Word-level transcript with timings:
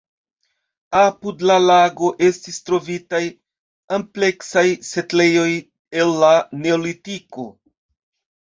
Apud 0.99 1.43
la 1.49 1.57
lago 1.65 2.09
estis 2.29 2.57
trovitaj 2.69 3.21
ampleksaj 3.99 4.65
setlejoj 4.89 5.47
el 6.03 6.19
la 6.25 6.33
neolitiko. 6.65 7.51